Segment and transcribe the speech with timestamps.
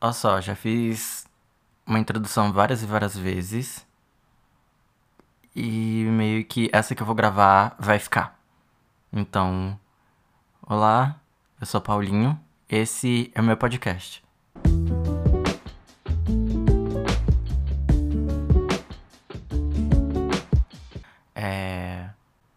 [0.00, 1.26] Olha só, já fiz
[1.84, 3.84] uma introdução várias e várias vezes.
[5.56, 8.38] E meio que essa que eu vou gravar vai ficar.
[9.12, 9.78] Então,
[10.62, 11.20] olá,
[11.60, 12.38] eu sou Paulinho,
[12.68, 14.22] esse é o meu podcast.
[21.34, 22.10] É.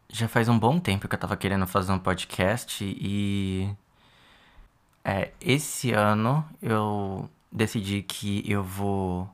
[0.09, 3.67] Já faz um bom tempo que eu tava querendo fazer um podcast e.
[5.03, 9.29] É, esse ano eu decidi que eu vou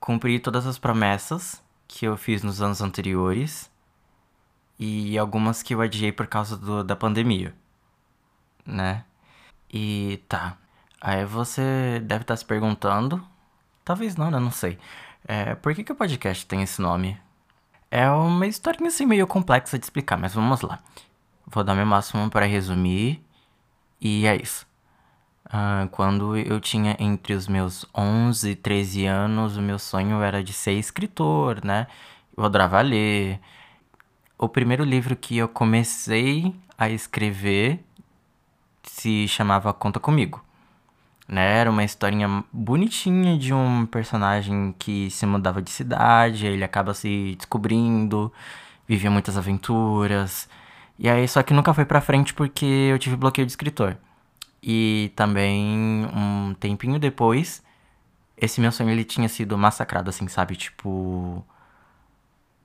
[0.00, 3.70] cumprir todas as promessas que eu fiz nos anos anteriores
[4.78, 7.54] e algumas que eu adiei por causa do, da pandemia,
[8.64, 9.04] né?
[9.72, 10.56] E tá.
[11.00, 13.24] Aí você deve estar se perguntando,
[13.84, 14.38] talvez não, né?
[14.38, 14.78] Não sei.
[15.26, 17.20] É, por que, que o podcast tem esse nome?
[17.90, 20.80] É uma historinha assim meio complexa de explicar, mas vamos lá.
[21.46, 23.22] Vou dar meu máximo para resumir
[24.00, 24.69] e é isso.
[25.52, 30.44] Ah, quando eu tinha entre os meus 11 e 13 anos, o meu sonho era
[30.44, 31.88] de ser escritor, né?
[32.36, 33.40] Eu adorava ler.
[34.38, 37.80] O primeiro livro que eu comecei a escrever
[38.84, 40.42] se chamava Conta Comigo.
[41.28, 41.58] Né?
[41.58, 47.34] Era uma historinha bonitinha de um personagem que se mudava de cidade, ele acaba se
[47.36, 48.32] descobrindo,
[48.88, 50.48] vivia muitas aventuras.
[50.98, 53.96] E aí, só que nunca foi pra frente porque eu tive bloqueio de escritor.
[54.62, 57.62] E também, um tempinho depois,
[58.36, 60.56] esse meu sonho ele tinha sido massacrado, assim, sabe?
[60.56, 61.44] Tipo.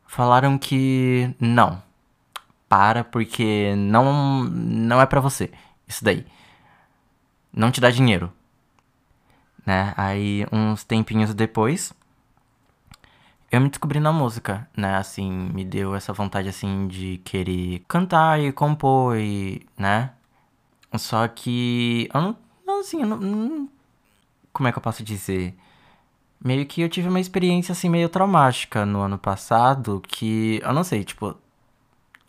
[0.06, 1.82] Falaram que não.
[2.70, 5.52] Para porque não não é para você.
[5.88, 6.26] Isso daí.
[7.54, 8.32] Não te dá dinheiro.
[9.66, 9.94] Né?
[9.98, 11.94] Aí uns tempinhos depois,
[13.52, 14.96] eu me descobri na música, né?
[14.98, 20.12] Assim, me deu essa vontade assim de querer cantar e compor e, né?
[20.98, 23.70] Só que eu não, assim, eu não,
[24.54, 25.56] como é que eu posso dizer?
[26.44, 30.84] Meio que eu tive uma experiência assim meio traumática no ano passado, que eu não
[30.84, 31.36] sei, tipo,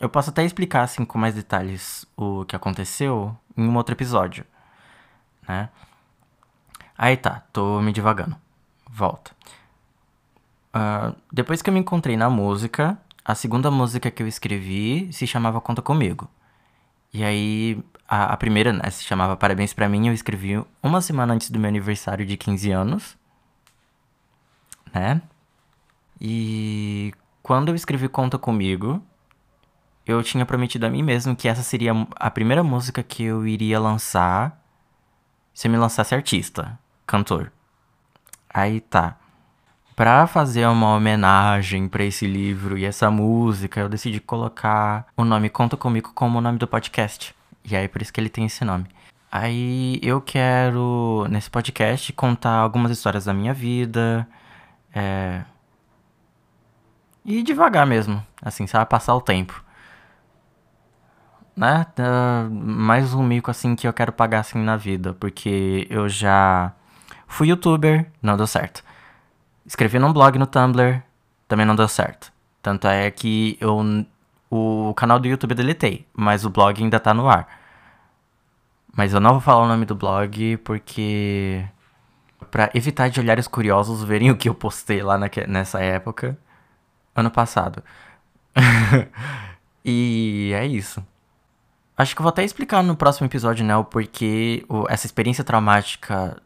[0.01, 4.45] eu posso até explicar assim com mais detalhes o que aconteceu em um outro episódio,
[5.49, 5.71] né?
[6.99, 8.37] Aí tá, tô me divagando.
[8.91, 9.33] Volta.
[10.75, 15.27] Uh, depois que eu me encontrei na música, a segunda música que eu escrevi se
[15.27, 16.29] chamava Conta Comigo.
[17.13, 21.35] E aí, a, a primeira, né, se chamava Parabéns para mim, eu escrevi uma semana
[21.35, 23.17] antes do meu aniversário de 15 anos,
[24.93, 25.21] né?
[26.21, 27.13] E
[27.43, 29.03] quando eu escrevi Conta Comigo,
[30.07, 33.79] eu tinha prometido a mim mesmo que essa seria a primeira música que eu iria
[33.79, 34.63] lançar
[35.53, 37.53] se eu me lançasse artista, cantor.
[38.49, 39.19] Aí tá.
[39.95, 45.49] Pra fazer uma homenagem para esse livro e essa música, eu decidi colocar o nome
[45.49, 47.36] Conta Comigo como o nome do podcast.
[47.69, 48.87] E aí por isso que ele tem esse nome.
[49.31, 54.27] Aí eu quero, nesse podcast, contar algumas histórias da minha vida.
[54.95, 55.43] É...
[57.25, 58.89] E devagar mesmo, assim, sabe?
[58.89, 59.63] Passar o tempo.
[61.57, 61.85] Né?
[61.99, 65.13] Uh, mais um mico, assim, que eu quero pagar, assim, na vida.
[65.15, 66.73] Porque eu já
[67.27, 68.85] fui youtuber, não deu certo.
[69.67, 71.03] Escrevi num blog no Tumblr,
[71.49, 72.33] também não deu certo.
[72.63, 74.07] Tanto é que eu
[74.91, 77.49] o canal do YouTube eu deletei, mas o blog ainda tá no ar.
[78.97, 81.65] Mas eu não vou falar o nome do blog porque.
[82.51, 86.39] para evitar de olhares curiosos verem o que eu postei lá nessa época,
[87.15, 87.83] ano passado.
[89.85, 91.05] e é isso.
[91.97, 95.43] Acho que eu vou até explicar no próximo episódio, né, o porquê o, essa experiência
[95.45, 96.41] traumática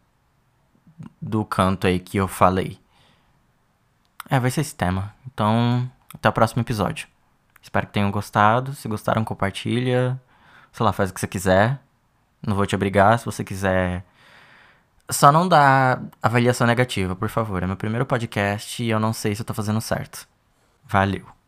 [1.21, 2.79] do canto aí que eu falei.
[4.29, 5.13] É, vai ser esse tema.
[5.27, 7.09] Então, até o próximo episódio.
[7.63, 8.75] Espero que tenham gostado.
[8.75, 10.21] Se gostaram, compartilha.
[10.73, 11.81] Sei lá, faz o que você quiser.
[12.47, 13.19] Não vou te obrigar.
[13.19, 14.05] Se você quiser.
[15.11, 17.63] Só não dá avaliação negativa, por favor.
[17.63, 20.29] É meu primeiro podcast e eu não sei se eu tô fazendo certo.
[20.87, 21.40] Valeu.